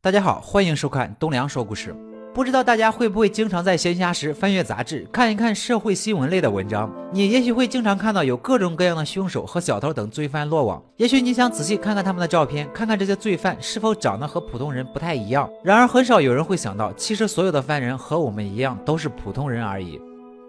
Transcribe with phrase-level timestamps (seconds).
[0.00, 1.92] 大家好，欢迎收看东梁说故事。
[2.32, 6.88] 不知道大家会不会经常在闲暇时翻阅杂志，看一看社会新闻类的文章？
[7.12, 10.80] 你也许会经常看到有各种各样的凶手和小偷等罪犯落网。
[10.98, 15.50] 也许你想仔细看看他们的照片，看看这些罪犯是否长得和普通人不太一样。
[15.64, 20.00] 然而，很少有人会想到，其实所有的犯人和我们一样，都是普通人而已。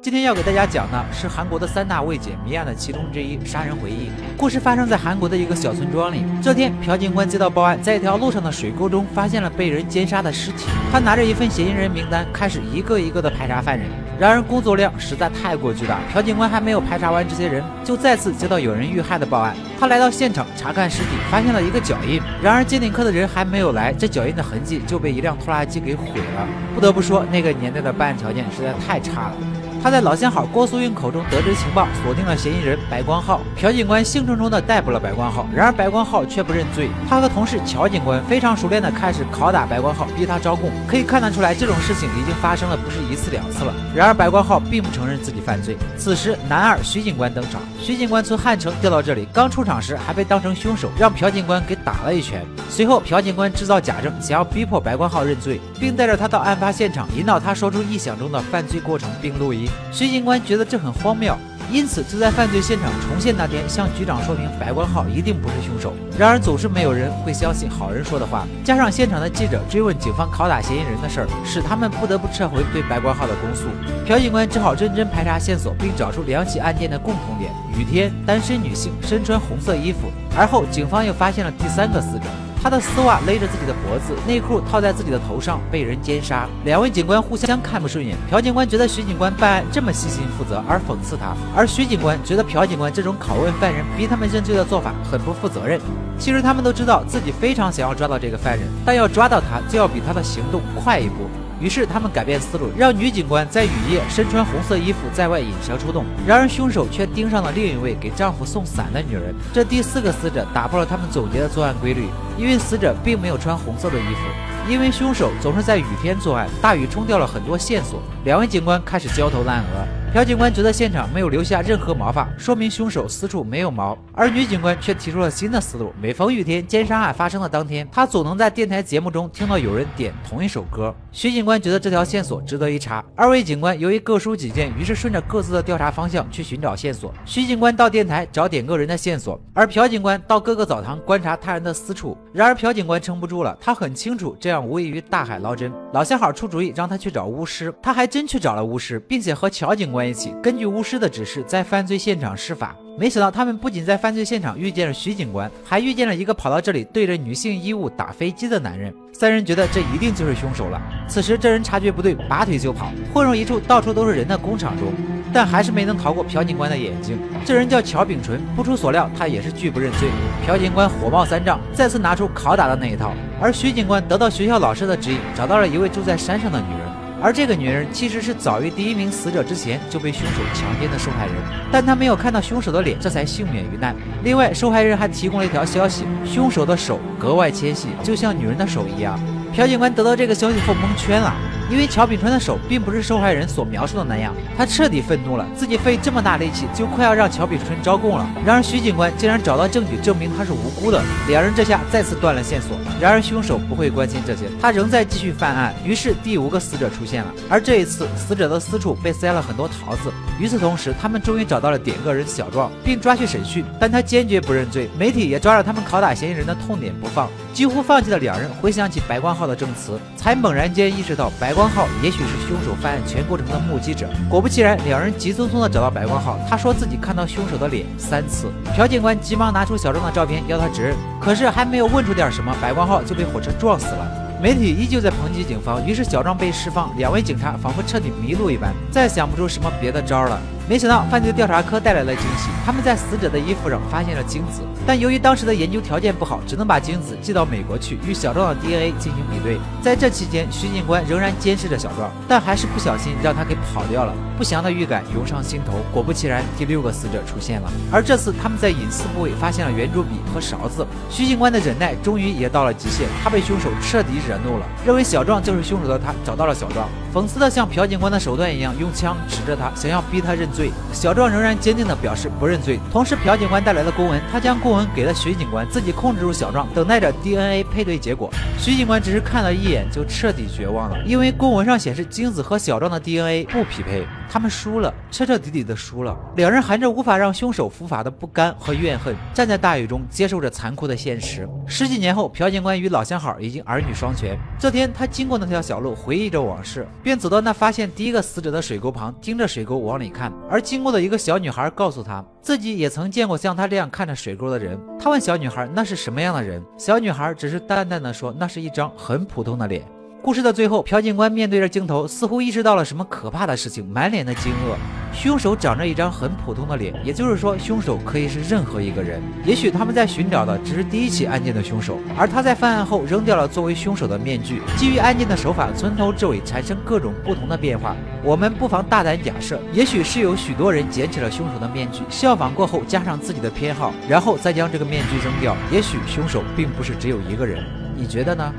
[0.02, 4.10] 今天要给大家讲的是韩国的三大未解谜案的其中之一——杀人回忆。
[4.38, 6.24] 故事发生在韩国的一个小村庄里。
[6.42, 10.68] 这天，朴警官接到报案，在一条路上的水沟中发现了被人奸杀的尸体。
[10.90, 13.90] 他拿着一份嫌疑人名单，开始一个一个的排查犯人。
[14.18, 19.54] 然而，工作量实在太过巨大，朴警官还没有排查完这些人，就再次接到有人遇害的报案。
[19.78, 22.21] 他来到现场查看尸体，发现了一个脚印。
[22.42, 26.48] 然而，鉴定科的人还没有来，这脚印的痕迹就被一辆拖拉机给毁了。
[26.74, 29.34] 不得不说，那个年代的办案条件实在太差了。
[29.82, 33.42] 他在老相好郭素英口中得知情报，锁定了嫌疑人白光浩。
[33.56, 36.89] 朴警官兴冲冲地逮捕了白光浩，然而白光浩却不认罪。
[37.09, 40.70] 他和同事乔警官非常熟练地开始拷打白光浩，逼他招供。
[40.88, 43.73] 可以看得出来，这种事情已经发生了不是一次两次了。
[43.95, 45.78] 然而白光浩并不承认自己犯罪。
[45.98, 47.61] 此时，男二徐警官登场。
[47.82, 52.45] 徐警官从汉城调到这里，刚出场时还被当成凶手，让朴警官给打了一拳。
[52.70, 59.69] 随后，朴警官制造假证，想要逼迫白光浩认罪，并带着他到案发现场，引导他说出臆想中的犯罪过程，并录音。
[59.92, 61.36] 徐警官觉得这很荒谬，
[61.72, 65.94] 因此就在犯罪现场重现那天，向局长说明白光浩一定不是凶手。
[66.17, 73.66] 然而总是没有人会相信好人说的话，加上现场的记者追问警方拷打嫌疑人的事儿，使他们不得不撤回对白光浩的公诉。
[74.06, 80.11] 朴警官只好认真排查线索，并找出两起案件的共同点：雨天，单身女性，身穿红色衣服。
[80.38, 82.26] 而后警方又发现了第三个死者。
[82.62, 86.48] 他的丝袜勒着自己的脖子，内裤套在自己的头上，被人奸杀。
[86.66, 95.80] 两位警官互相看不顺眼，朴警官觉得徐警官办案这么细心负责，而讽刺他；而徐警官觉得朴警官这种拷问犯人、逼他们认罪的做法很不负责任。
[96.18, 101.30] 其实他们都知道自己非常想要抓到这个犯人，但要抓到他，就要比他的行动快一步。
[101.60, 106.06] 于是他们改变思路，让女警官在雨夜身穿红色衣服在外引蛇出洞。
[106.26, 109.36] 然而凶手却盯上了另一位给丈夫送伞的女人。
[109.54, 112.08] 这第四个死者打破了他们总结的作案规律，
[112.38, 114.72] 因为死者并没有穿红色的衣服。
[114.72, 118.02] 因为凶手总是在雨天作案，大雨冲掉了很多线索。
[118.23, 119.98] 两位警官开始焦头烂额。
[120.11, 123.95] 朴警官觉得现场没有留下任何毛发，说明凶手私处没有毛。
[124.11, 130.91] 而女警官却提出了新的思路：每逢雨天，奸杀案发生的当天，她总能在电台节目中听到有人点同一首歌。
[131.11, 133.05] 徐警官觉得这条线索值得一查。
[133.15, 137.13] 二位警官由于各抒己见，于是顺着各自的调查方向去寻找线索。
[137.23, 142.17] 徐警官到电台找点歌人的线索，而朴警官到各个澡堂观察他人的私处。
[142.33, 145.71] 然而朴警官撑不住了，他很清楚这样无异于大海捞针。
[145.93, 149.98] 老相好出主意让他去找巫师，他还真去找了巫师，并且和乔警官。
[149.99, 152.73] 关系根据巫师的指示，在犯罪现场施法。
[152.97, 158.93] 没想到他们不仅在犯罪现场遇见了徐警官，还遇见了一个跑到这里对着女性衣物打飞机的男人。
[159.11, 160.81] 三人觉得这一定就是凶手了。
[161.05, 164.88] 此时这人察觉不对，拔腿就跑，混入一处到处都是人的工厂中，
[165.33, 167.19] 但还是没能逃过朴警官的眼睛。
[167.45, 170.07] 这人叫乔炳纯，不出所料，他也是拒不认罪。
[170.45, 173.11] 朴警官火冒三丈，再次拿出拷打的那一套。
[173.41, 176.98] 而徐警官得到学校老师的指引，找到了一位住在山上的女人。
[177.22, 181.35] 而这个女人其实是早于第一名死者之前就被凶手强奸的受害人，
[181.72, 183.96] 但她没有看到凶手的脸，这才幸免于难。
[184.24, 189.19] 另外，受害人还提供了一条消息：凶手的手格外纤细，就像女人的手一样。
[189.53, 191.34] 朴警官得到这个消息后蒙圈了。
[191.69, 198.28] 因为乔炳春的手并不是受害人所描述的那样，他彻底愤怒了，自己费这么大力气就快要让乔炳春招供了。
[198.46, 202.78] 然而徐警官竟然找到证据证明他是无辜的，两人这下再次断了线索。
[203.00, 205.74] 然而凶手不会关心这些，他仍在继续犯案。
[205.85, 210.12] 于是第五个死者出现了，而这一次死者的私处被塞了很多桃子。
[210.40, 214.90] 与此同时，他们终于找到了点歌人小壮，并抓去审讯，但他坚决不认罪。
[214.97, 221.53] 媒体也抓着他们拷打嫌疑人的痛点不放，几乎放弃了两人回想起白光浩的证词，才猛然间意识到白。
[221.53, 224.07] 光浩也许是凶手犯案全过程的目击者。
[224.29, 226.39] 果不其然，两人急匆匆地找到白光浩。
[226.49, 228.47] 他说自己看到凶手的脸三次。
[228.73, 234.09] 朴警官急忙拿出小壮的照片要他指认，可是还没有问出点什么，白光浩就被火车撞死了。
[234.41, 240.39] 媒体依旧在抨击警方，于是小壮被释放，两位警察仿佛彻底迷路一般，再想不出什么别的招了。
[240.69, 249.57] 没想到犯罪调查科带来了惊喜，他们在死者的衣服上发现了精子，但由于当时的研究条件不好，只能把精子寄到美国去与小壮的 DNA 进行比对。
[249.81, 254.13] 在这期间，徐警官仍然监视着小壮，但还是不小心让他给跑掉了。
[254.38, 257.72] 不祥的预感涌上心头，果不其然，第六个死者出现了。
[257.92, 270.69] 而这次他们在隐私部位发现了圆珠笔和勺子，徐警官的忍耐终于也到了极限，他被凶手彻底惹怒了，认为小壮就是凶手的他找到了小壮，讽刺的像朴警官的手段一样，用枪指着他，想要逼他认罪。
[270.94, 272.79] 小壮仍然坚定地表示不认罪。
[272.91, 278.29] 同时，朴警官带来的公文，他将公文给了徐警官，自己控制住小壮，等待着 DNA 配对结果。
[278.59, 286.15] 徐警官只是看了一眼就彻底绝望了，因为公文上显示精子和小壮的 DNA 不匹配，他们输了，彻彻底底的输了。
[286.35, 291.50] 两人含着无法让凶手伏法的不甘和怨恨，站在大雨中接受着残酷的现实。
[291.65, 294.38] 十几年后，朴警官与老相好已经儿女双全。
[294.59, 300.31] 这天，他经过那条小路，回忆着往事，便走到那发现第一个死者的水沟旁，盯着水沟往里看。
[300.50, 304.80] 而经过的一个小女孩告诉他，自己也曾见过像他这样看着水沟的人。
[305.00, 309.84] 他问小女孩那是什么样的人，小女孩只是淡淡的说，那是一张很普通的脸。
[310.21, 314.75] 故事的最后，朴警官面对着镜头，似乎意识到了什么可怕的事情，满脸的惊愕。
[315.13, 319.21] 凶手长着一张很普通的脸，也就是说，凶手可以是任何一个人。
[319.45, 324.62] 也许他们在寻找的只是第一起案件的凶手，而他在犯案后扔掉了作为凶手的面具。
[324.75, 327.95] 基于案件的手法，从头至尾产生各种不同的变化。
[328.22, 335.56] 我们不妨大胆假设，也许是有许多人捡起了凶手的面具，效仿过后加上自己的偏好，然后再将这个面具扔掉。
[335.72, 337.63] 也许凶手并不是只有一个人，
[337.95, 338.54] 你觉得呢？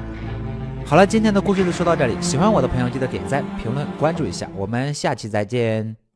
[0.90, 2.20] 好了，今天的故事就说到这里。
[2.20, 4.50] 喜欢我的朋友，记得点赞、评论、关注一下。
[4.56, 6.09] 我们下期再见。